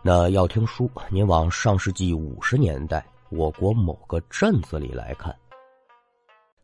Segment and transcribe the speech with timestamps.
[0.00, 5.36] 那要听书，您往上世纪五十年代我国某个镇子里来看。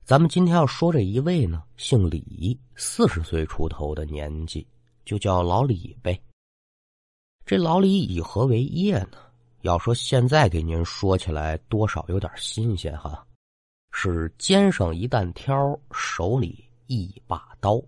[0.04, 4.64] 咱们今天要说这一位呢，姓李，四十岁出头的年纪，
[5.04, 6.18] 就叫老李呗。
[7.44, 9.18] 这老李以何为业呢？
[9.62, 13.26] 要说现在给您说起来，多少有点新鲜哈。
[13.90, 17.82] 是肩上一担挑，手里一把刀，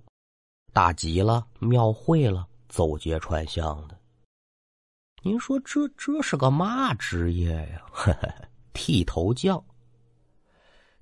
[0.73, 3.97] 大吉了，庙会了，走街串巷的。
[5.27, 7.83] 您说这这是个嘛职业呀？
[8.73, 9.61] 剃头匠。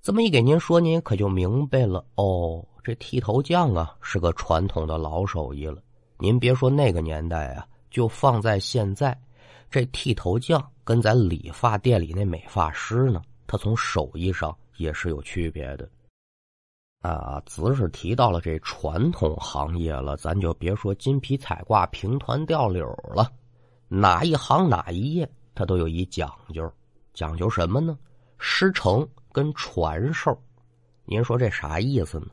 [0.01, 2.67] 这么一给您说，您可就明白了哦。
[2.83, 5.83] 这剃头匠啊，是个传统的老手艺了。
[6.17, 9.15] 您别说那个年代啊，就放在现在，
[9.71, 15.87] 这剃头匠跟咱理发店里那美发师呢，他从手艺上也是有区别的。
[17.03, 23.31] 啊，只是提到了这传统行业了，咱就别说金皮彩挂、平团吊柳了。
[23.89, 26.73] 哪一行哪一业，它都有一讲究，
[27.13, 27.99] 讲究什么呢？
[28.39, 30.37] 师承跟传授。
[31.05, 32.27] 您说这啥意思呢？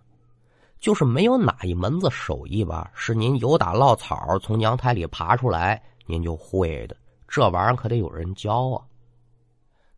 [0.80, 6.96] 就是没有哪一门子手艺吧，是您有打落草从娘胎里爬出来您就会的。
[7.28, 8.84] 这玩意儿可得有人教啊。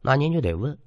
[0.02, 0.78] 那您就得问，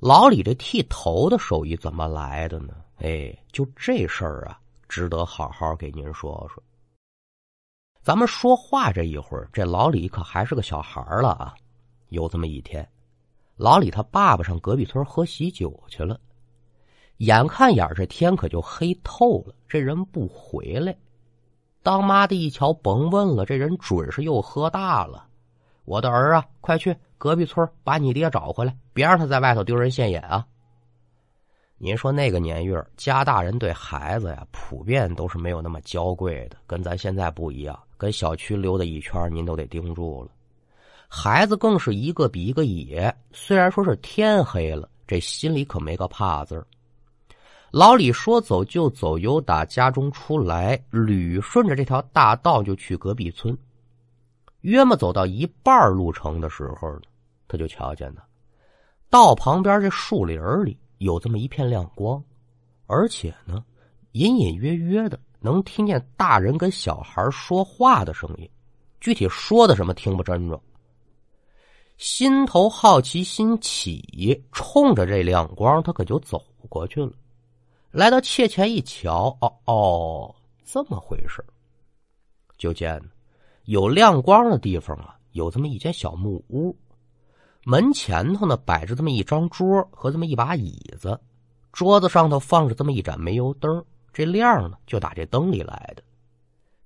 [0.00, 2.74] 老李这剃头的手艺怎么来的呢？
[2.98, 6.62] 哎，就这事儿啊，值得好好给您说说。
[8.04, 11.54] 咱们说话这一会儿，这老李可还是个小孩了啊！
[12.10, 12.86] 有这么一天，
[13.56, 16.20] 老李他爸爸上隔壁村喝喜酒去了，
[17.16, 20.94] 眼看眼这天可就黑透了，这人不回来。
[21.82, 25.26] 当妈的一瞧，甭问了，这人准是又喝大了。
[25.86, 30.46] 我的儿啊，快去隔壁村把你爹找回来，别让他在外头丢人现眼啊！
[31.84, 37.78] 您说那个年月，家大人对孩子呀，普遍都是没有那么娇贵的，跟咱现在不一样。
[37.98, 40.30] 跟小区溜达一圈，您都得盯住了。
[41.08, 43.14] 孩子更是一个比一个野。
[43.32, 46.66] 虽然说是天黑了，这心里可没个怕字儿。
[47.70, 53.54] 老李说走就走，由打家中出来，捋顺着这条大道就去隔壁村。
[54.62, 57.02] 约么走到一半路程的时候呢，
[57.46, 58.24] 他就瞧见了，
[59.10, 62.22] 道旁边这树林里有这么一片亮光，
[62.86, 63.64] 而且呢，
[64.12, 65.18] 隐隐约约的。
[65.40, 68.48] 能听见大人跟小孩说话的声音，
[68.98, 70.58] 具体说的什么听不真着。
[71.98, 77.12] 心头好奇心起，冲着这亮光，他可就走过去了。
[77.90, 80.34] 来到切前一瞧，哦哦，
[80.64, 81.44] 这么回事
[82.56, 82.98] 就见
[83.66, 86.74] 有亮光的地方啊，有这么一间小木屋，
[87.64, 91.18] 门前头呢摆着这么一张桌和这么一把椅子，
[91.72, 93.84] 桌子上头放着这么一盏煤油灯。
[94.12, 96.02] 这亮呢，就打这灯里来的。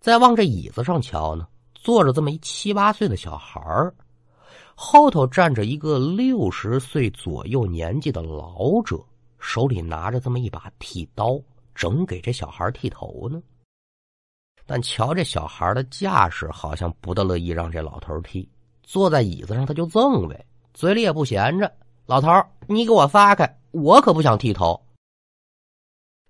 [0.01, 3.61] 再往这椅子上瞧呢，坐着这么一七八岁的小孩
[4.75, 9.05] 后头站着一个六十岁左右年纪的老者，
[9.39, 11.39] 手里拿着这么一把剃刀，
[11.75, 13.43] 正给这小孩剃头呢。
[14.65, 18.49] 但瞧这小孩的架势，好像不大乐意让这老头剃。
[18.83, 20.47] 坐在椅子上，他就赠呗，
[20.79, 21.73] 嘴里也不闲着
[22.07, 22.31] ：“老头
[22.69, 24.81] 你给我撒开，我可不想剃头。”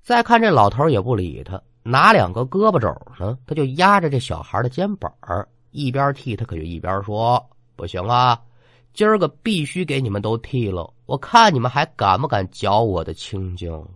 [0.02, 2.88] 再看这老头也不理他，拿两个胳膊肘
[3.22, 5.12] 呢，他就压着这小孩的肩膀
[5.70, 8.40] 一边剃他可就一边说：“不行啊，
[8.94, 13.86] 今儿个必须给你们都剃了，我看你们还敢不敢嚼我的清净。”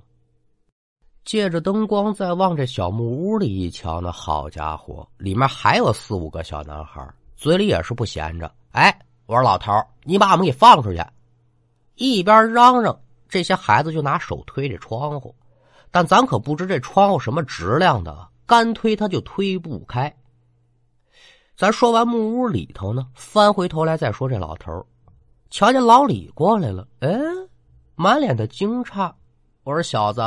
[1.24, 8.52] 借着灯光再往这小木屋里一瞧，那好家伙，里面还有四五个小男孩，嘴里也是不闲着。
[8.72, 8.94] 哎，
[9.26, 9.72] 我说老头，
[10.04, 11.04] 你把我们给放出去！
[11.94, 15.34] 一边嚷嚷，这些孩子就拿手推这窗户。
[15.90, 20.14] 但咱可不知这窗户什么质量的，干推它就推不开。
[21.54, 24.86] 咱说完木屋里头呢，翻回头来再说这老头
[25.50, 27.10] 瞧见老李过来了，哎，
[27.94, 29.12] 满脸的惊诧。
[29.64, 30.22] 我说小子，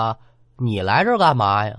[0.58, 1.78] 你来这干嘛呀？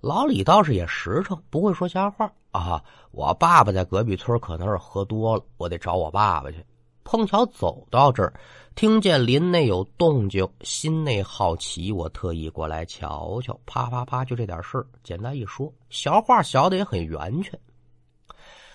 [0.00, 2.82] 老李倒是也实诚，不会说瞎话啊。
[3.10, 6.64] 我爸爸在隔壁村可能是喝多了，我得找我爸爸去。
[7.04, 8.32] 碰巧走到这儿。
[8.74, 13.58] 听见林内有动静，心内好奇，我特意过来瞧瞧。
[13.66, 17.58] 啪啪啪，就这点事简单一说，小话小的也很圆全。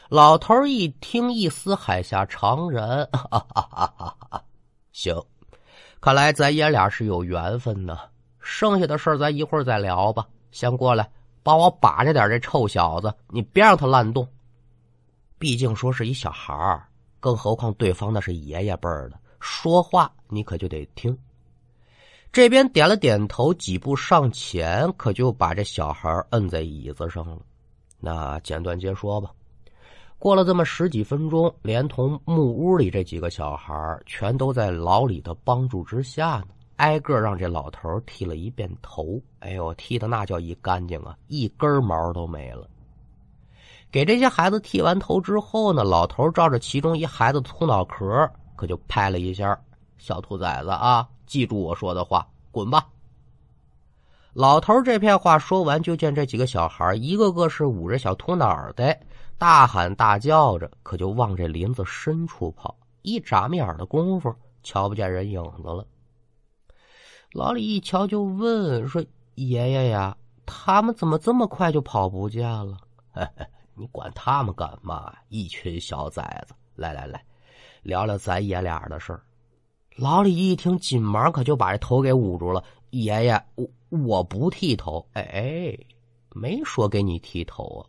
[0.07, 4.43] 老头一听，一丝海下常人，哈哈哈哈哈！
[4.91, 5.19] 行，
[5.99, 7.97] 看来咱爷俩是有缘分呢。
[8.39, 10.27] 剩下的事咱一会儿再聊吧。
[10.51, 11.09] 先过来
[11.47, 14.27] 帮我把着点这臭小子，你别让他乱动。
[15.39, 16.85] 毕竟说是一小孩儿
[17.21, 19.17] 更何况对方那是爷爷辈儿的。
[19.39, 21.17] 说话你可就得听。
[22.33, 27.39] 这边点了点头，几步上前，可就把这小孩摁在椅子上了。
[28.01, 29.31] 那简短接说吧，
[30.19, 33.73] 过了这么十几分钟，连同木屋里这几个小孩
[34.05, 36.47] 全都在老李的帮助之下呢，
[36.77, 39.21] 挨个让这老头剃了一遍头。
[39.39, 42.67] 哎呦，剃的那叫一干净啊，一根毛都没了。
[43.91, 49.57] 给这些孩子剃完头之后呢，老头照着其中一孩子秃脑壳，可就拍了一下
[49.97, 52.85] ：“小兔崽子啊，记住我说的话，滚吧！”
[54.33, 58.99] 老头这片话说完，就见这几个小孩一个个是捂着小秃脑袋。
[59.39, 62.75] 大喊大叫着，可就往这林子深处跑。
[63.03, 65.85] 一眨眼的功夫，瞧不见人影子了。
[67.33, 69.03] 老李一瞧，就问说
[69.35, 72.77] ：“爷爷呀，他们怎么这么快就跑不见了
[73.75, 75.13] ？”“你管他们干嘛？
[75.29, 76.55] 一群小崽子！
[76.75, 77.23] 来来来，
[77.83, 79.21] 聊聊咱爷俩的事儿。”
[79.97, 82.63] 老李一听，紧忙可就把这头给捂住了。
[82.91, 85.05] “爷爷，我我不剃头。
[85.13, 85.77] ”“哎哎，
[86.29, 87.83] 没说给你剃头啊。”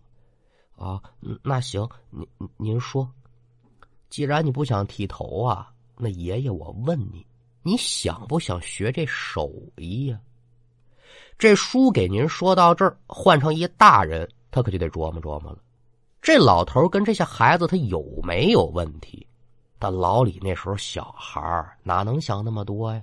[0.78, 1.02] 啊，
[1.42, 2.26] 那行，您
[2.56, 3.10] 您说，
[4.10, 7.26] 既然你不想剃头啊，那爷爷我问你，
[7.68, 10.18] 你想不想学这手艺呀？
[11.36, 15.58] 这书给您说到这儿，换成一大人，他可就得琢磨琢磨了。
[16.22, 19.26] 这老头跟这些孩子，他有没有问题？
[19.78, 23.02] 但老李那时候小孩哪能想那么多呀？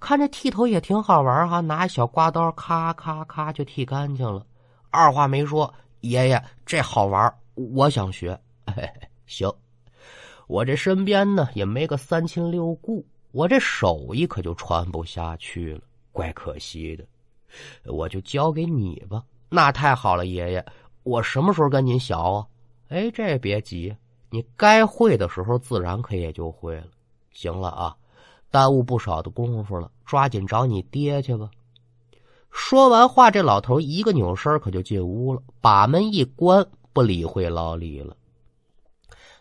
[0.00, 4.44] 看这剃头也挺好玩哈，拿小刮刀，咔咔咔就剃干净了，
[4.90, 5.72] 二话没说。
[6.00, 8.36] 爷爷，这好玩，我想学。
[9.24, 9.48] 行，
[10.48, 15.80] 我这身边呢也没个三亲六故，我这手艺可就传不下去了，
[16.12, 17.04] 怪可惜的。
[17.84, 19.22] 我就交给你吧。
[19.48, 20.64] 那太好了，爷爷，
[21.02, 22.46] 我什么时候跟您学啊？
[22.88, 23.94] 哎，这别急，
[24.30, 26.86] 你该会的时候自然可也就会了。
[27.32, 27.96] 行了啊，
[28.50, 31.50] 耽误不少的功夫了，抓紧找你爹去吧。
[32.50, 38.14] 说完话，这老头一个扭身，可就进屋了，把门一关，不理会老李了。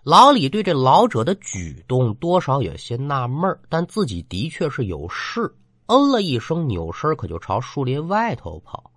[0.03, 5.53] 老李对这老者的举动多少有些纳闷但自己的确是有事，
[5.85, 8.91] 嗯了一声，扭身可就朝树林外头跑。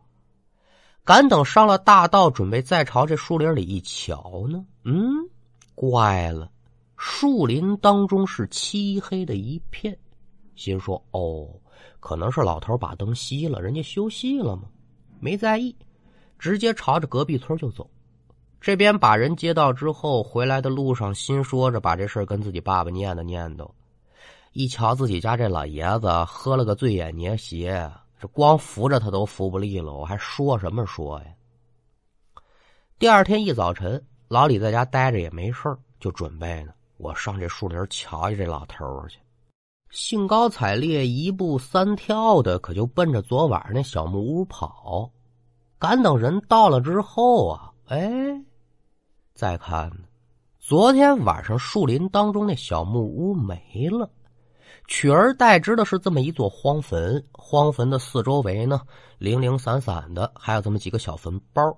[1.04, 5.28] 赶等上了大道，准备再朝这树林里一瞧呢，嗯，
[5.74, 6.50] 怪了，
[6.96, 9.94] 树林当中是漆黑的一片，
[10.54, 11.46] 心说：“哦。”
[12.00, 14.62] 可能是老头把灯熄了，人家休息了嘛，
[15.20, 15.74] 没在意，
[16.38, 17.90] 直接朝着隔壁村就走。
[18.64, 23.70] 这边把人接到之后，回来的路上心说着把这事跟自己爸爸念叨念叨。
[24.55, 31.26] 一瞧自己家这老爷子喝了个醉眼捏斜，这光扶着他都扶不利了，我还说什么说呀？
[32.99, 39.19] 第二天一早晨，老李在家待着也没事就准备呢，我上这树林瞧瞧这老头去。
[39.90, 45.10] 兴高采烈，一步三跳的，可就奔着昨晚那小木屋跑。
[45.78, 48.43] 赶等人到了之后啊，哎，
[49.34, 49.90] 再看，
[50.60, 54.08] 昨天晚上树林当中那小木屋没了，
[54.86, 57.20] 取而代之的是这么一座荒坟。
[57.32, 58.81] 荒坟的四周围呢，
[59.19, 61.76] 零零散散的，还有这么几个小坟包。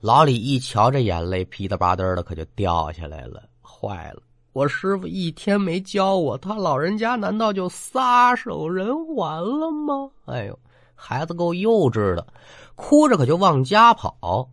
[0.00, 4.20] 老李一瞧，这眼泪噼里啪嗒的，可就掉下来了，坏了。
[4.52, 10.10] 我师傅一天没教我，他老人家难道就撒手人寰了吗？
[10.24, 10.58] 哎呦，
[10.96, 12.26] 孩子够幼稚的，
[12.74, 14.50] 哭着可就往家跑。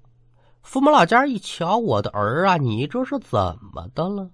[0.61, 3.39] 父母老家一瞧，我的儿啊，你这是怎
[3.73, 4.29] 么的了？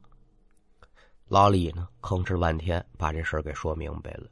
[1.27, 4.23] 老李呢，吭哧半天把这事给说明白了。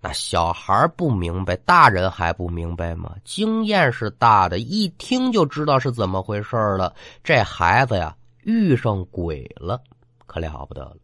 [0.00, 3.14] 那小孩不明白，大人还不明白吗？
[3.24, 6.94] 经验是大的，一听就知道是怎么回事了。
[7.22, 9.82] 这孩子呀，遇上鬼了。
[10.26, 10.96] 可了不得了，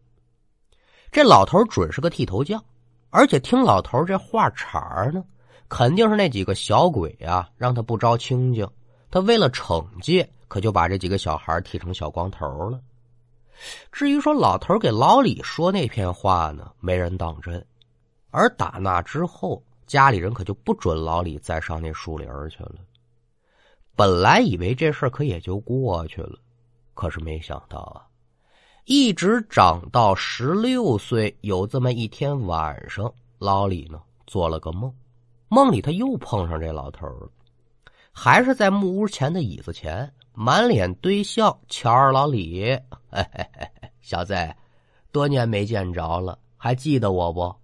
[1.11, 2.63] 这老头准是个剃头匠，
[3.11, 5.25] 而且听老头这话茬呢，
[5.69, 8.67] 肯定是那几个小鬼啊让他不招清净，
[9.11, 12.81] 他为了惩戒，可就把这几个小孩剃成小光头了。
[13.91, 17.65] 至于说老头给老李说那篇话呢，没人当真，
[18.31, 22.75] 而打那之后，家里人可就不准老李再上那树林去了。
[23.95, 26.39] 本来以为这事儿可也就过去了，
[26.93, 28.05] 可是没想到啊。
[28.85, 34.95] 一直长到十六岁，有这么一天晚上，老李呢做了个梦，
[35.49, 37.29] 梦里他又碰上这老头了，
[38.19, 42.63] 还是在木屋前的椅子前，满脸堆笑，乔二老李，
[43.11, 43.69] 嘿嘿嘿
[44.01, 44.35] 小子，
[45.13, 47.55] 多年没见着了，还记得我不？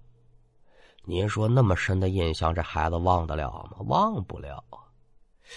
[1.06, 3.78] 您说那么深的印象，这孩子忘得了吗？
[3.86, 4.62] 忘不了！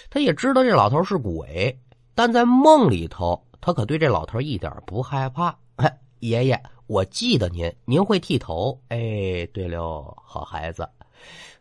[0.10, 1.78] 他也知道这老头是鬼，
[2.16, 3.46] 但在梦里头。
[3.60, 5.54] 他可对这老头一点不害怕。
[6.20, 8.80] 爷爷，我记得您，您会剃头。
[8.88, 10.88] 哎，对了，好孩子，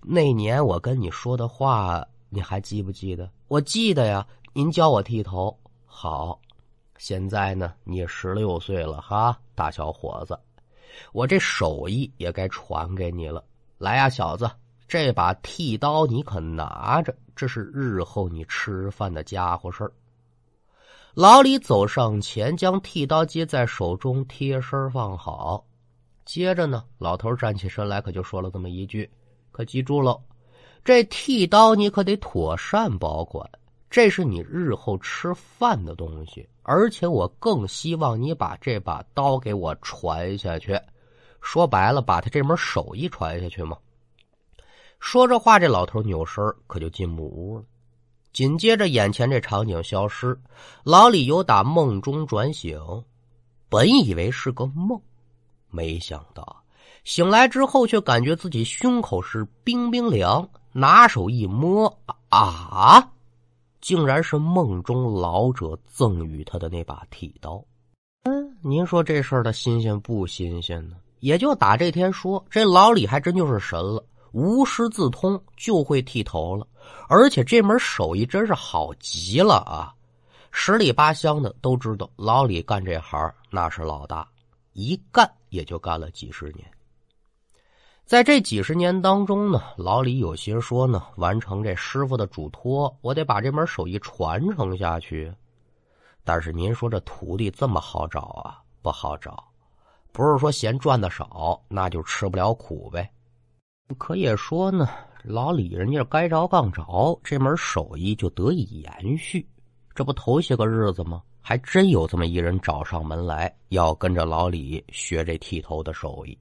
[0.05, 3.31] 那年我跟你说的话，你还记不记得？
[3.47, 5.57] 我记得呀，您教我剃头。
[5.87, 6.41] 好，
[6.99, 10.37] 现在呢，你十六岁了哈，大小伙子，
[11.13, 13.45] 我这手艺也该传给你了。
[13.79, 14.51] 来呀，小子，
[14.89, 19.93] 这把剃刀你可拿着，这是日后你吃饭的家伙事儿。
[21.15, 25.65] 老李走上前，将剃刀接在手中，贴身放好。
[26.25, 29.09] 接着呢，老头站起身来，可就说了这么一句
[29.53, 30.21] ：“可记住喽，
[30.85, 33.49] 这剃刀你可得妥善保管，
[33.89, 36.47] 这是你日后吃饭的东西。
[36.63, 40.79] 而且我更希望你把这把刀给我传下去。
[41.41, 43.77] 说白了，把他这门手艺传下去嘛。”
[45.01, 47.65] 说着话，这老头扭身可就进木屋了。
[48.33, 50.39] 紧接着，眼前这场景消失，
[50.83, 52.81] 老李由打梦中转醒，
[53.69, 55.01] 本以为是个梦，
[55.71, 56.65] 没想到
[57.05, 61.87] 醒来之后，却感觉自己胸口是冰冰凉，拿手一摸，
[62.31, 63.09] 啊，
[63.81, 67.65] 竟然是梦中老者赠予他的那把剃刀。
[68.25, 70.97] 嗯，您说这事儿他新鲜不新鲜呢？
[71.21, 74.05] 也就打这天说，这老李还真就是神了。
[74.33, 76.67] 无师自通就会剃头了，
[77.09, 79.95] 而且这门手艺真是好极了啊！
[80.51, 84.29] 十里八乡的都知道老李干这行那是老大，
[84.73, 86.69] 一干也就干了几十年。
[88.05, 95.33] 在这几十年当中呢，老李有些说呢，完成这师傅的嘱托，我得把这门手艺传承下去。
[96.23, 98.61] 但是您说这徒弟这么好找啊？
[98.83, 99.43] 不好找，
[100.13, 103.11] 不是说嫌赚的少，那就吃不了苦呗。
[103.97, 104.87] 可也说呢，
[105.23, 109.49] 老李人家该着刚着，这门手艺就得以延续。
[109.95, 111.23] 这不头些个日子吗？
[111.41, 116.39] 还真有这么一人找上门来，要跟着老李学这剃头的手艺。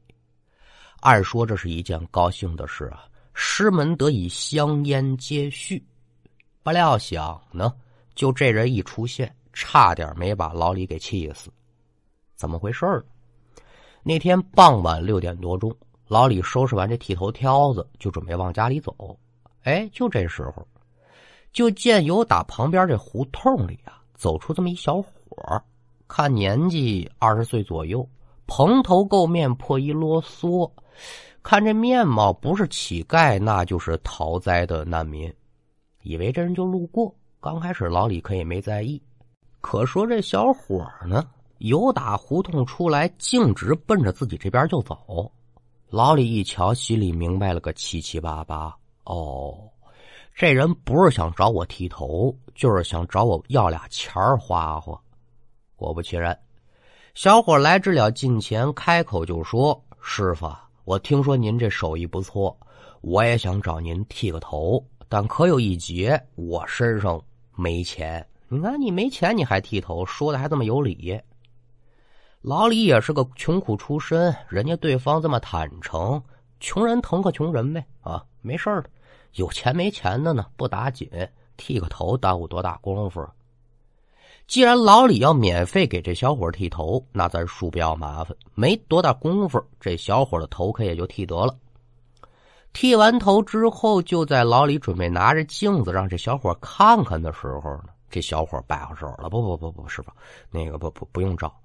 [1.03, 5.85] 按说这是一件高兴的事啊，师门得以香烟接续。
[6.63, 7.73] 不料想呢，
[8.15, 11.51] 就这人一出现，差点没把老李给气死。
[12.37, 13.03] 怎么回事儿？
[14.01, 15.75] 那天傍晚六点多钟。
[16.07, 18.95] 老李收拾完这剃头挑子，就准备往家里走。
[19.63, 20.65] 哎，就这时候，
[21.51, 25.11] 就见有打旁边这胡同里啊走出这么一小伙
[26.07, 28.07] 看年纪二十岁左右，
[28.45, 30.69] 蓬头垢面，破衣啰嗦，
[31.41, 35.33] 看这面貌不是乞丐，那就是逃灾的难民。
[36.01, 39.01] 以为这人就路过，刚开始老李可也没在意。
[39.61, 41.25] 可说这小伙呢，
[41.59, 45.31] 由打胡同出来，径直奔着自己这边就走。
[45.89, 48.75] 老李一瞧，心里明白了个七七八八。
[49.05, 49.57] 哦，
[50.35, 54.99] 这人不是想找我剃头，就是想找我要俩钱儿花花。
[55.75, 56.37] 果不其然，
[57.13, 60.51] 小伙来之了近前，开口就说：“师傅，
[60.83, 62.57] 我听说您这手艺不错，
[63.01, 67.21] 我也想找您剃个头，但可有一劫，我身上
[67.55, 68.25] 没钱。
[68.47, 71.21] 你看你没钱，你还剃头，说的还这么有理。”
[72.41, 76.21] 老李也是个穷苦出身，人家对方这么坦诚，
[76.59, 78.89] 穷人疼个穷人呗啊，没事的。
[79.33, 81.07] 有钱没钱的呢，不打紧，
[81.57, 83.23] 剃个头耽误多大功夫？
[84.45, 91.55] 既然老李要免费给这小伙剃头，那咱恕不要麻烦，没多大功夫，这小伙的头可也就剃得了。
[92.73, 100.11] 剃完头之后，就在老李准备拿着镜子让这小伙看看的时候呢，这小伙摆好手了，不不不不，师傅，
[100.51, 101.55] 那个不不不用照。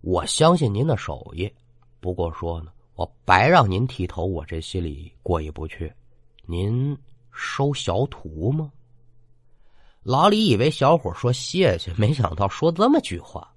[0.00, 1.52] 我相信您的手艺，
[2.00, 5.92] 不过说呢，我白让您剃头，我这心里过意不去。
[6.44, 6.96] 您
[7.32, 8.70] 收小徒吗？
[10.06, 13.52] 老李以为小伙说谢谢，没想到说这么句话。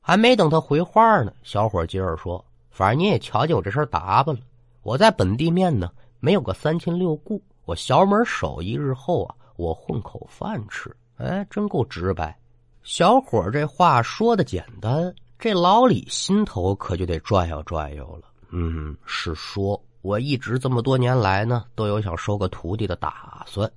[0.00, 4.42] 还没等他回话呢，小伙接着说：“反正你也瞧见我这身打扮了，
[4.82, 5.88] 我在本地面呢，
[6.18, 10.92] 没有个三亲六故，我小门手艺，日后啊，我混口饭吃。
[11.18, 12.36] 哎，真够直白。
[12.82, 18.22] 小伙这话说的简单。”这老李心头可就得转悠转悠了。
[18.50, 23.70] 嗯，是说我一直这么多年来呢，都有想收个徒弟的打算，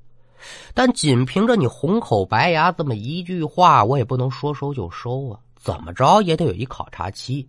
[0.73, 5.39] 但仅凭着你红口白牙这么一句话，我也不能说收就收啊。
[5.55, 7.47] 怎么着也得有一考察期，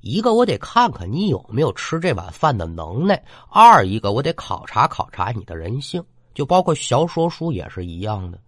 [0.00, 3.16] 一个我得看看你有没有吃这碗饭的能耐；
[3.48, 8.38] 二一个我得考察考察你的人性，就包括学说书也是一样的。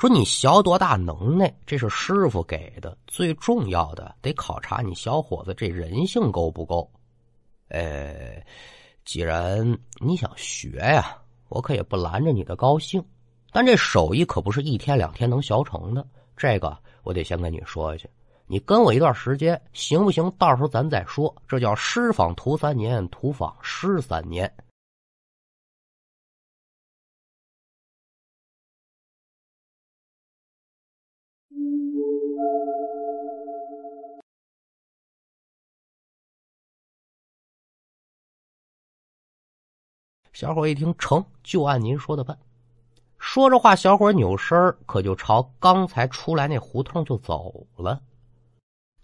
[0.00, 2.98] 说你学多大能耐，这是师傅给的。
[3.06, 6.90] 最重要的得考察你小伙子这人性够不够。
[7.68, 8.42] 呃，
[9.04, 11.16] 既然你想学呀，
[11.48, 13.00] 我可也不拦着你的高兴。
[13.58, 18.08] 但这手艺可不是一天两天能学成的，这个我得先跟你说去。
[18.46, 20.30] 你跟我一段时间行不行？
[20.38, 21.34] 到时候咱再说。
[21.48, 24.48] 这叫师访徒三年，徒访师三年。
[40.32, 42.38] 小伙一听，成，就按您说的办。
[43.18, 44.56] 说着话，小伙扭身
[44.86, 48.00] 可就朝刚才出来那胡同就走了。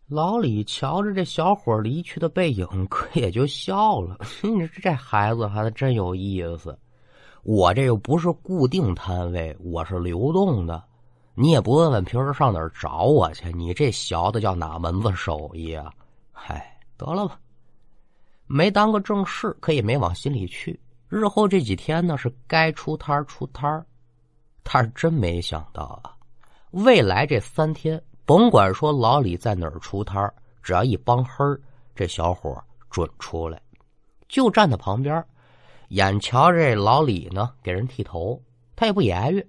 [0.06, 4.18] 老李瞧着这小伙离去的背影，可也就笑了。
[4.42, 6.78] 你这孩子还真有意思。
[7.42, 10.82] 我这又不是固定摊位，我是流动的。
[11.34, 13.50] 你也不问问平时上哪儿找我去？
[13.52, 15.92] 你这小子叫哪门子手艺啊？
[16.30, 17.38] 嗨，得了吧，
[18.46, 20.78] 没当个正事，可也没往心里去。
[21.08, 23.84] 日后这几天呢，是该出摊出摊
[24.64, 26.16] 他是真没想到啊，
[26.70, 31.44] 未来这三天，甭管说老李在哪儿出摊只要一帮黑
[31.94, 33.60] 这小伙准出来，
[34.28, 35.24] 就站在旁边，
[35.88, 38.40] 眼瞧这老李呢给人剃头，
[38.74, 39.46] 他也不言语。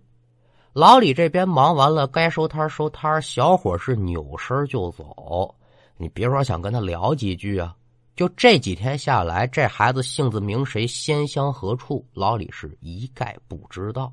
[0.74, 5.56] 老李这边忙完了，该收摊收摊小伙是扭身就走。
[5.96, 7.74] 你别说想跟他聊几句啊，
[8.18, 14.12] 就这几天下来，这孩子姓字名谁，仙乡何处，老李是一概不知道。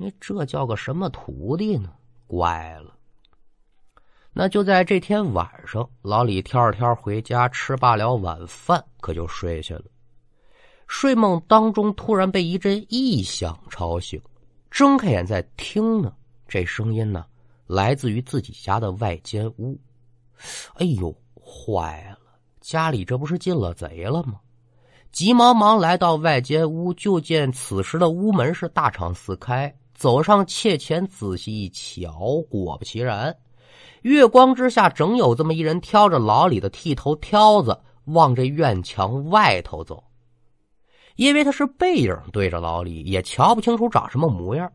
[0.00, 1.92] 你这叫个什么徒弟呢？
[2.28, 2.94] 乖了。
[4.32, 9.84] 那就在这天晚上，老李挑着挑回家，吃罢了晚饭，可就睡下了。
[10.86, 14.22] 睡梦当中，突然被一阵异响吵醒。
[14.70, 16.14] 睁开眼在听呢，
[16.46, 17.26] 这声音呢
[17.66, 19.76] 来自于自己家的外间屋。
[20.74, 22.18] 哎呦，坏了！
[22.60, 24.38] 家里这不是进了贼了吗？
[25.10, 29.74] 急忙忙来到外间屋，就见此时的屋门是大敞四开。
[29.98, 33.36] 走上切前，仔细一瞧，果不其然，
[34.02, 40.04] 月光之下，整有这么一人挑着老李的剃头挑子，往这院墙外头走。
[41.16, 44.70] 因为他是背影对着老李，也瞧不清楚长什么模样，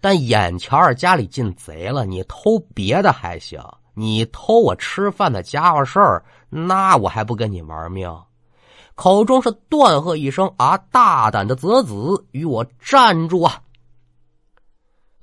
[0.00, 8.10] 但眼瞧着家里进贼了，你偷别的还行，你偷我吃饭的家伙事儿，那我还不跟你玩命？
[8.94, 13.60] 口中是断喝一声：“啊，大胆的贼子，与我站住啊！”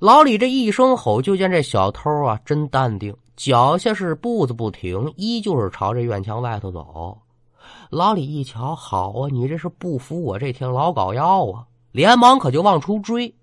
[0.00, 7.20] 老李这一声吼，就见这小偷啊，真淡定，脚下是步子不停，依旧是朝着院墙外头走。
[7.90, 11.66] 老李一瞧，好啊，你这是不服我这天老膏药啊！
[11.92, 13.34] 连忙可就往出追，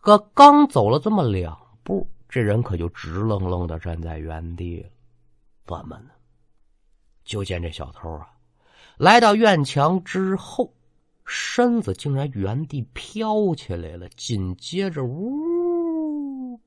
[0.00, 4.88] 可刚走了这么两步，这人可就直愣愣的站在原地了。
[5.66, 6.10] 怎么呢？
[7.24, 8.28] 就见这小偷啊，
[8.96, 10.72] 来到院墙之后，
[11.24, 15.30] 身子竟然原地飘起来了，紧接着呜，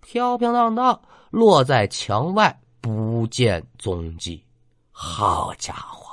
[0.01, 4.43] 飘飘荡荡落在墙外，不见踪迹。
[4.91, 6.07] 好家伙！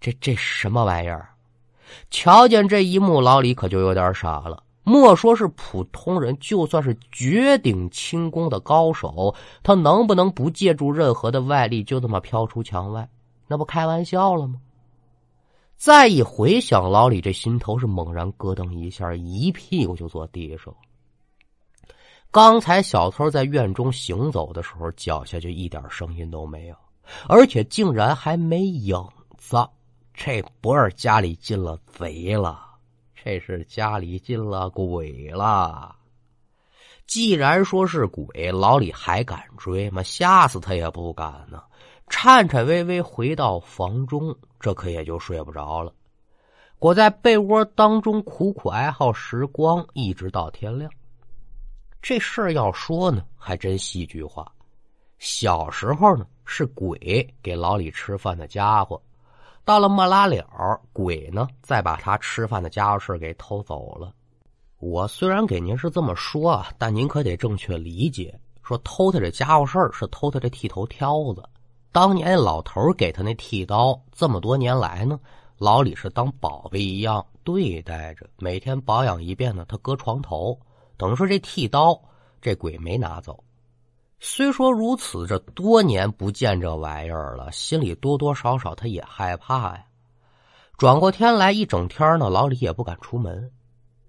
[0.00, 1.28] 这这什么玩意儿？
[2.10, 4.62] 瞧见这一幕，老李可就有点傻了。
[4.82, 13.08] 莫说是普通人，就算是绝顶轻功的高手，他能不能不借助任何的外力，就这么飘出墙外？
[13.46, 14.60] 那不开玩笑了吗？
[15.76, 20.74] 再一回想，老李这心头是猛然咯噔一下，一屁股就坐地上。
[22.32, 26.76] 刚才小偷在院中行走的时候，脚下就一点声音都没有，
[27.28, 28.96] 而且竟然还没影
[29.36, 29.68] 子。
[30.14, 32.60] 这不是家里进了贼了，
[33.16, 35.96] 这是家里进了鬼了。
[37.06, 40.00] 既然说是鬼，老李还敢追吗？
[40.02, 41.60] 吓死他也不敢呢。
[42.08, 45.92] 颤颤巍巍回到房中，这可也就睡不着了，
[46.78, 50.88] 裹在被窝当中苦苦哀号时光，一直到天亮。
[52.02, 54.50] 这事儿要说呢，还真戏剧化。
[55.18, 59.00] 小时候呢，是鬼给老李吃饭的家伙。
[59.64, 64.12] 到了末拉了，鬼呢再把他吃饭的家伙事给偷走了。
[64.78, 71.46] 我虽然给您是这么说啊，但您可得正确理解，说偷他这家伙事儿是偷他这剃头挑子。
[71.92, 75.20] 当年老头给他那剃刀，这么多年来呢，
[75.58, 80.58] 老李是当宝贝一样对待着，每天保养一遍呢，他搁床头。
[81.00, 81.98] 等于说这剃刀，
[82.42, 83.42] 这鬼没拿走。
[84.18, 89.86] 虽说如此，这多年不见这玩意儿了，心里多多少少他也害怕呀。
[90.76, 93.50] 转过天来，一整天呢，老李也不敢出门。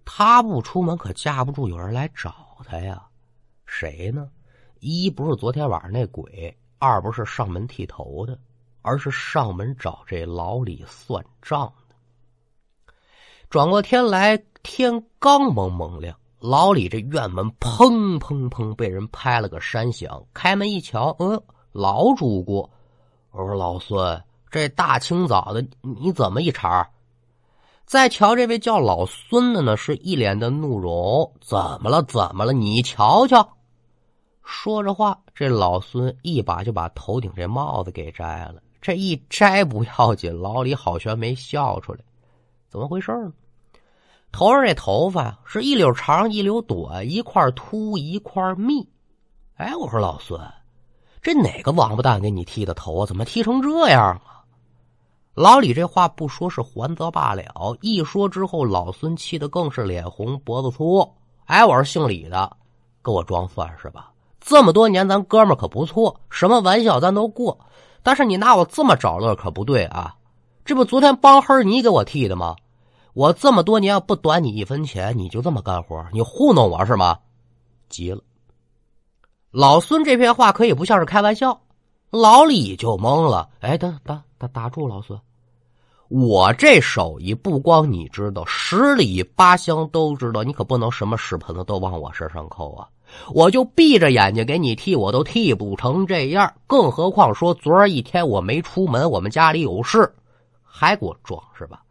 [0.03, 3.01] 他不出门，可架不住有人来找他呀。
[3.65, 4.29] 谁呢？
[4.81, 8.37] 一不是昨天晚上那鬼，二不是上门剃头的，
[8.81, 11.95] 而是上门找这老李算账的。
[13.49, 16.17] 转过天来，天刚蒙蒙亮。
[16.41, 22.67] 老李这院门砰砰砰被人拍了个山响，开门一瞧，呃，老主顾，
[23.29, 26.89] 我说老孙，这大清早的你怎么一茬？
[27.85, 32.01] 再瞧这位叫老孙的呢，是一脸的怒容，怎么了？
[32.01, 32.53] 怎么了？
[32.53, 33.47] 你瞧瞧。
[34.43, 38.55] 说着话，这老孙一把就把头顶这帽子给摘了。
[38.81, 41.99] 这一摘不要紧，老李好悬没笑出来，
[42.67, 43.31] 怎么回事呢？
[44.31, 48.87] 头上这头发是一绺长一绺短，一块秃一块密。
[49.55, 50.39] 哎，我说老孙，
[51.21, 53.05] 这哪个王八蛋给你剃的头啊？
[53.05, 54.43] 怎么剃成这样啊？
[55.33, 61.07] 老李这话不说是还则罢了，一说之后，老孙气得更是脸红脖子粗。
[61.45, 62.57] 哎，我是姓李的，
[63.01, 64.11] 跟我装蒜是吧？
[64.39, 67.57] 这么多年咱哥们可不错，什么玩笑咱都过。
[68.01, 70.15] 但是你拿我这么找乐可不对啊！
[70.65, 72.55] 这不昨天帮黑你给我剃的吗？
[73.13, 76.05] 我这么多年不短你一分钱，你就这么干活？
[76.13, 77.19] 你糊弄我是吗？
[77.89, 78.21] 急了，
[79.51, 81.61] 老孙这片话可以不像是开玩笑。
[82.09, 85.19] 老李就懵了，哎，等等打打住，老孙，
[86.09, 92.87] 我这手艺不光你知道，十里八乡都知道，你可不能什么屎盆子都往我身上扣啊！
[93.33, 100.13] 我就闭着眼睛给你剃，我都剃不成这样，更何况说昨儿一天我没出门，我们家里有事，
[100.63, 101.81] 还给我装是吧？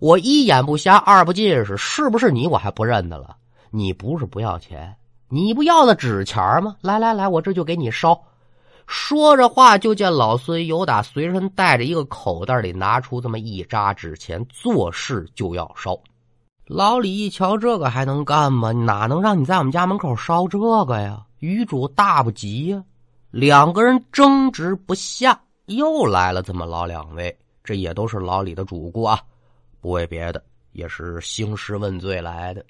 [0.00, 2.46] 我一眼不瞎，二不近视，是不是你？
[2.46, 3.36] 我还不认得了。
[3.70, 4.94] 你不是不要钱，
[5.28, 6.76] 你不要的纸钱吗？
[6.80, 8.20] 来来来，我这就给你烧。
[8.86, 15.98] 说着话，就见老孙由打随身带着一个口袋里拿出这么一扎纸钱，做事就要烧。
[16.66, 18.72] 老李一瞧，这个还能干吗？
[18.72, 21.22] 哪能让你在我们家门口烧这个呀？
[21.40, 22.82] 余主大不吉呀！
[23.30, 29.20] 两个人争执不下，又来了这么老两位，这也都是老李的主顾啊，
[29.80, 32.64] 不为别的，也是兴师问罪来的。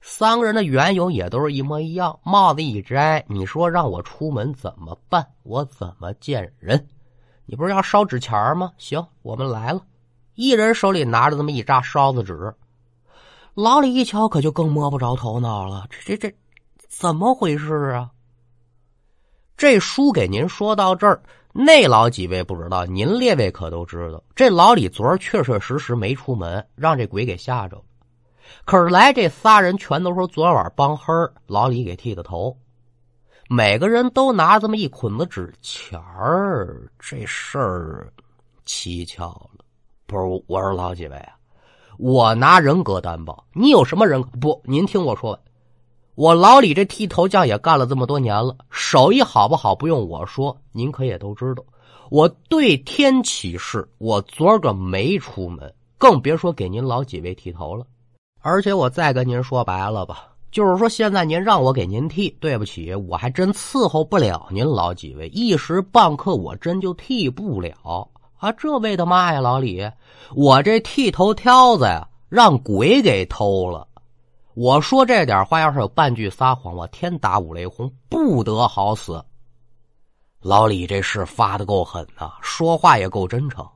[0.00, 5.26] 三个人的缘由也都是一模一样，帽子一摘，你说让我出门怎么办？
[5.42, 6.88] 我怎么见人？
[7.44, 8.72] 你不是要烧纸钱吗？
[8.78, 9.82] 行，我们来了。
[10.34, 12.54] 一人手里拿着这么一扎烧子纸，
[13.52, 15.86] 老李一瞧，可就更摸不着头脑了。
[15.90, 16.34] 这这这，
[16.88, 18.10] 怎么回事啊？
[19.54, 21.22] 这书给您说到这儿，
[21.52, 24.22] 那老几位不知道，您列位可都知道。
[24.34, 27.82] 这老李昨儿确确实实没出门，让这鬼给吓着了。
[28.64, 31.12] 可是来这仨人全都说昨晚帮黑
[31.46, 32.56] 老李给剃的头，
[33.48, 38.12] 每个人都拿这么一捆子纸钱儿，这事儿
[38.64, 39.64] 蹊跷了。
[40.06, 41.34] 不是，我说老几位啊，
[41.98, 44.28] 我拿人格担保，你有什么人格？
[44.40, 45.38] 不，您听我说，
[46.20, 51.64] 我老李这剃头匠也干了这么多年了，手艺好不好不用我说，您可也都知道。
[52.10, 57.86] 我对天起誓，我昨儿个没出门，更别说给您老几位剃头了。
[58.42, 68.06] 而且我再跟您说白了吧，就是说现在您让我给您剃，对不起，我还真伺候不了您老几位，一时半刻我真就剃不了
[68.36, 68.52] 啊！
[68.52, 69.90] 这为的嘛呀，老李，
[70.34, 73.88] 我这剃头挑子呀，让鬼给偷了。
[74.54, 79.24] 我说这点话，要是有半句撒谎，我天打五雷轰，不得好死。
[80.42, 83.66] 老李这事发的够狠呐，说话也够真诚。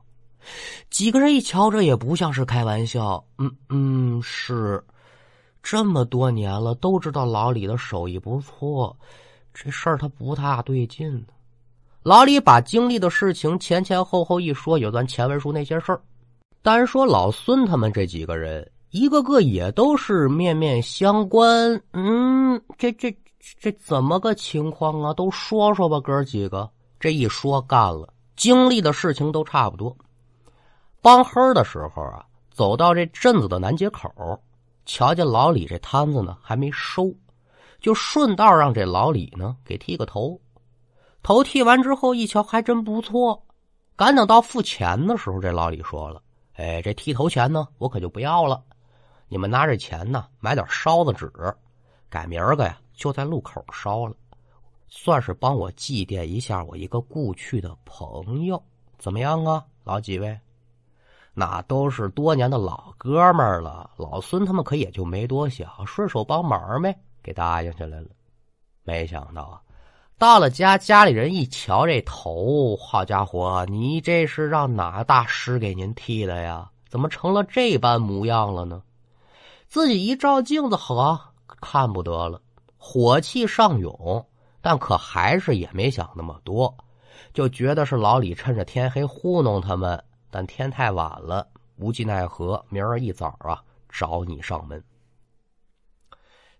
[0.89, 3.23] 几个人一瞧，这也不像是开玩笑。
[3.37, 4.83] 嗯嗯，是
[5.63, 8.95] 这么多年了，都知道老李的手艺不错，
[9.53, 11.25] 这事儿他不大对劲
[12.03, 16.01] 老李把经历的事情前前后后一说，有咱前文书那些事儿。
[16.61, 21.77] 单说老孙他们这几个人，一个个也都是面面相关。
[21.91, 23.13] 嗯，这这
[23.59, 25.13] 这怎么个情况啊？
[25.13, 26.69] 都说说吧，哥几个。
[26.97, 29.93] 这一说干了，经历的事情都差不多。
[31.01, 34.09] 帮黑的时候啊，走到这镇子的南街口，
[34.85, 37.13] 瞧见老李这摊子呢还没收，
[37.81, 40.39] 就顺道让这老李呢给剃个头。
[41.21, 43.43] 头剃完之后一瞧还真不错，
[43.97, 46.21] 赶等到付钱的时候，这老李说了
[46.55, 48.63] ：“哎，这剃头钱呢我可就不要了，
[49.27, 51.31] 你们拿着钱呢买点烧子纸，
[52.09, 54.13] 改明儿个呀就在路口烧了，
[54.87, 58.61] 算是帮我祭奠一下我一个故去的朋友，
[58.97, 60.39] 怎么样啊，老几位？”
[61.37, 68.07] 那都是多年的老哥们了，老孙他们可也就没多想，顺手帮忙呗，给答应下来了。
[68.83, 69.61] 没想到啊，
[70.17, 76.71] 到了家，家里人一瞧这头，好家伙，你这是让哪大师给您剃的呀？
[76.87, 78.81] 怎么成了这般模样了呢？
[79.67, 81.19] 自己一照镜子，呵，
[81.61, 82.41] 看不得了，
[82.77, 84.25] 火气上涌，
[84.61, 86.75] 但可还是也没想那么多，
[87.33, 90.01] 就觉得是老李趁着天黑糊弄他们。
[90.31, 91.47] 但天太晚了，
[91.77, 94.83] 无计奈何，明儿一早啊找你上门。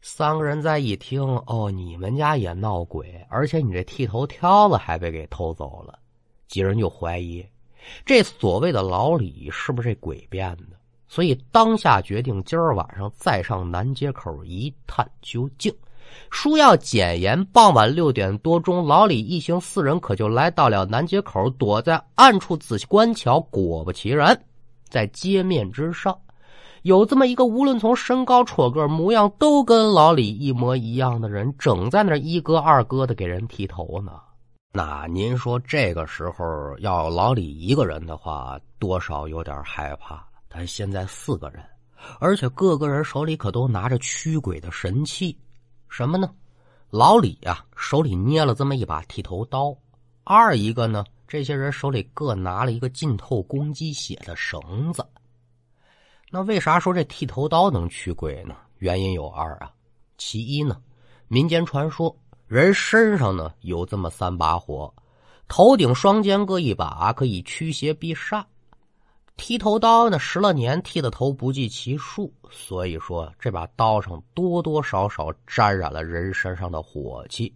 [0.02, 5.98] 三个人再一听，哦，你们家也闹鬼，而且你这剃头挑子还被给偷走了，
[6.48, 7.46] 几人就怀疑
[8.06, 10.75] 这所谓的老李是不是这鬼变的，
[11.08, 15.74] 所以当下决定今儿晚上再上南街口一探究竟。
[16.30, 23.40] 书要简言，傍晚六点多钟，老李一行四人可就来到了南街口，躲在暗处仔细观瞧。
[23.40, 24.40] 果不其然，
[24.88, 26.18] 在街面之上，
[26.84, 34.14] 有这么一个无论从身高、戳个、模样都跟老李一模一样的人，整在那一哥二哥的给人剃头呢。
[34.72, 36.46] 那您说这个时候
[36.80, 40.26] 要老李一个人的话，多少有点害怕。
[40.58, 41.62] 但现在四个人，
[42.18, 45.38] 而且各个人手里可都拿着驱鬼的神器，
[45.90, 46.34] 什么呢？
[46.90, 49.78] 老李啊，手里捏了这么一把剃头刀；
[50.24, 51.04] 二一个呢。
[51.28, 55.06] 这些人手里各拿了一个浸透公鸡血的绳子。
[56.32, 58.56] 那为啥说这剃头刀能驱鬼呢？
[58.78, 59.70] 原因有二啊。
[60.18, 60.82] 其一呢，
[61.28, 62.16] 民间传说
[62.48, 64.94] 人身上呢有这么三把火，
[65.50, 68.46] 头顶双肩各一把，可以驱邪避煞。
[69.38, 77.54] 剃头刀呢，十了年剃的头不计其数，所以说这把刀上多多少少沾染了人身上的火气。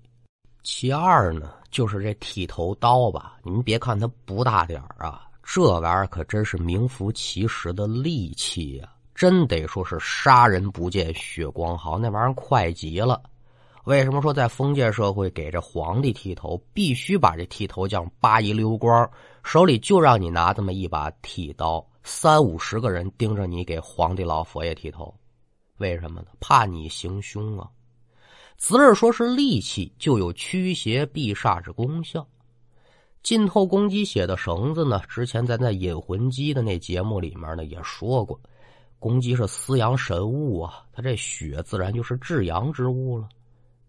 [0.62, 3.38] 其二呢，就是这剃头刀吧。
[3.44, 8.89] 您别看它不大点啊，这玩意儿可真是名副其实的利器呀！
[9.15, 13.22] 真得说是杀人不见血光好，那玩意儿快极了。
[13.86, 19.10] 为什么说在封建社会给这皇帝剃头，必须把这剃头匠扒一溜光，
[19.43, 25.13] 手里就让你拿这么一把剃刀，三五十个人盯着你给皇帝老佛爷剃头？
[25.78, 26.28] 为什么呢？
[26.39, 27.69] 怕你行凶啊！
[28.58, 32.28] 子儿说是利器，就有驱邪避煞之功效。
[33.23, 35.02] 浸透公鸡血的绳子呢？
[35.08, 38.39] 之前咱在引魂鸡的那节目里面呢也说过，
[38.99, 43.28] 公鸡是司阳神物啊，它这血自然就是至阳之物了。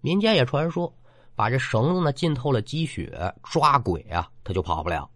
[0.00, 0.92] 民间也传说，
[1.34, 5.10] 把这绳子呢浸透了鸡血，抓鬼啊，他就跑不了。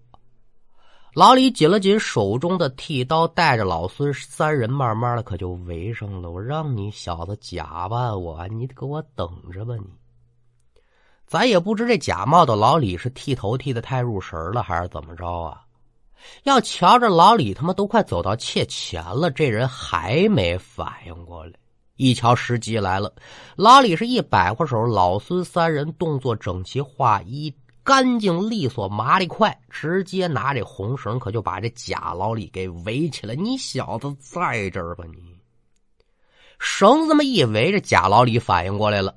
[1.14, 6.28] 老李紧了紧手中的剃刀，带着老孙三人，慢慢的可就围上了。
[6.28, 9.76] 我让你小子假扮我，你给我等着吧！
[9.76, 9.86] 你，
[11.24, 15.60] 咱也不知这假冒的老李是剃头剃的太入神了，还是怎么着啊？
[16.42, 21.52] 要瞧着老李他妈都快走到切钱了，这人还没反应过来。
[21.94, 23.14] 一瞧时机来了，
[23.54, 27.54] 老李是一摆过手，老孙三人动作整齐划一。
[27.84, 33.34] 干净利索，麻利快，直接拿这红绳可就把这假老李给围起来。
[33.34, 35.04] 你小子在这儿吧？
[35.12, 35.38] 你
[36.58, 39.14] 绳这么一围，这假老李反应过来了，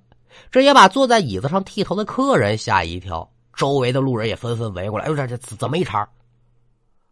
[0.51, 3.31] 这也把坐在椅子上剃头的客人吓一跳。
[3.55, 5.05] 周围的路人也纷纷围过来。
[5.05, 6.07] 哎呦，这这怎么一茬？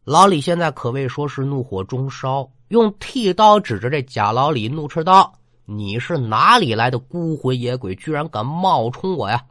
[0.04, 5.34] 老李现在可谓说是怒火中烧，用剃刀指着这假老李，怒斥道
[5.66, 7.96] ：“你是哪里来的孤魂野鬼？
[7.96, 9.42] 居然敢冒充我呀！”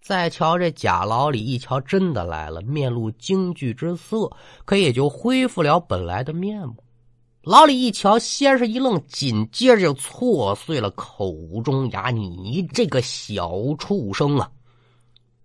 [0.00, 4.30] 再瞧这假老李，一瞧真的来了，面露惊惧之色，
[4.64, 6.74] 可也就恢复了本来的面目。
[7.42, 14.50] 老李一瞧，先是一愣，紧接着就挫碎了口中牙：“你这个小畜生啊！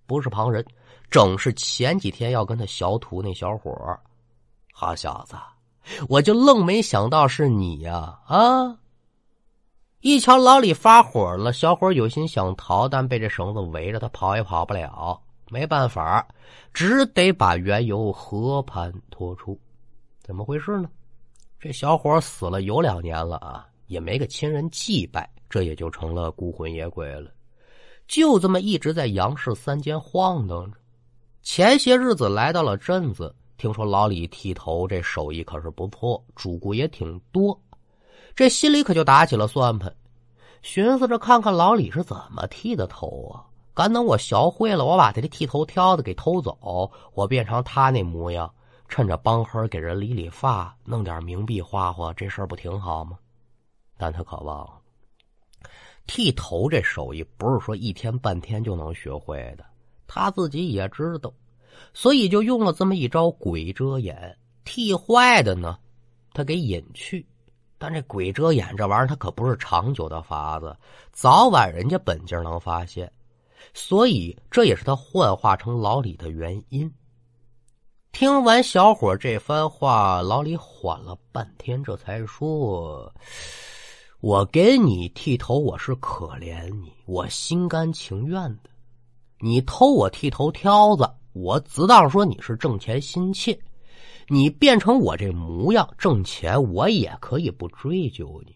[0.06, 0.66] 不是旁人，
[1.10, 3.72] 正是前几天要跟他小土那小伙
[4.74, 5.36] 好小子，
[6.10, 8.20] 我就愣没想到是你呀！
[8.28, 8.78] 啊！”
[10.08, 15.20] 一瞧老李发火了，小伙有心想逃，但被这绳子围着，他跑也跑不了。
[15.50, 16.28] 没办法，
[16.76, 19.60] 只得把缘由和盘托出。
[20.22, 20.88] 怎么回事呢？
[21.60, 27.32] 这小伙死了有两年了啊，也没个亲人祭拜，这也就成了孤魂野鬼了。
[28.08, 30.78] 就这么一直在杨氏三间晃荡着。
[31.42, 37.60] 前些日子来到了镇子，听说老李剃头这手艺可是不错，主顾也挺多。
[38.36, 39.96] 这心里可就打起了算盘，
[40.62, 43.48] 寻思着看看老李是怎么剃的头啊！
[43.74, 48.54] 敢等我学会了，我把他的剃头挑子给偷走，我变成他那模样，
[48.90, 53.18] 趁着帮黑给人理理发，弄点冥币花花，这事儿不挺好吗？
[53.98, 54.82] 但他可忘了，
[56.06, 59.64] 剃头这手艺不是说一天半天就能学会的，
[60.08, 61.32] 他自己也知道，
[61.94, 65.78] 所以就用了这么一招鬼遮眼，剃坏的呢，
[66.34, 67.26] 他给隐去。
[67.78, 70.76] 但这鬼遮眼这玩意儿，它可不是长久的法子，
[71.12, 73.12] 早晚人家本家能发现，
[73.74, 76.92] 所以这也是他幻化成老李的原因。
[78.12, 83.12] 听完小伙这番话，老李缓了半天，这才说
[84.22, 88.70] ：“我给你剃头，我是可怜你，我心甘情愿的。
[89.40, 93.60] 你偷我剃头挑子，我只当说你是挣钱心切。”
[94.28, 98.56] 你变成我这模样挣钱，我也可以不追究你。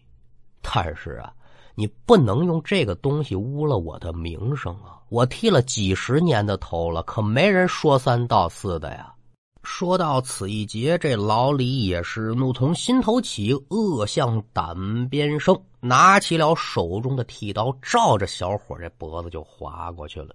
[0.60, 1.32] 但是啊，
[1.74, 4.98] 你不能用这个东西污了我的名声啊！
[5.08, 9.14] 我剃了几十年的头了，可没人说三道四的呀。
[9.62, 20.34] 说到此一节，这老李也是怒从心头起，恶向胆边生，拿起了手中的剃刀，照着小伙这脖子就划过去了。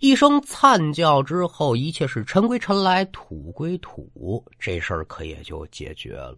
[0.00, 6.36] 一声惨叫之后，一切是尘归尘来，土归土，这事儿可也就解决了。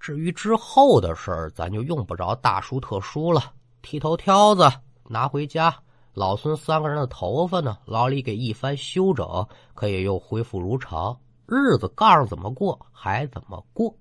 [0.00, 3.52] 至于之后的事儿，咱就用不着大书特书了。
[3.82, 4.70] 剃头挑子
[5.08, 5.74] 拿回家，
[6.14, 11.16] 老孙三个人的头发呢，老李给一番修整，可也又恢复如常。
[11.46, 13.94] 日子告诉怎么过还怎么过。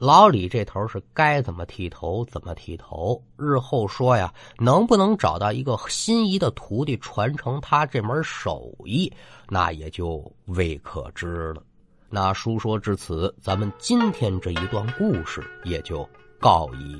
[0.00, 3.22] 老李这头是该怎么剃头怎么剃头。
[3.36, 9.12] 日后说呀，能不能找到一个心仪的徒弟传承他这门手艺，
[9.46, 11.62] 那也就未可知了。
[12.08, 16.08] 那书说至此，咱们今天这一段故事也就
[16.38, 16.98] 告一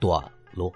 [0.00, 0.20] 段
[0.52, 0.72] 落。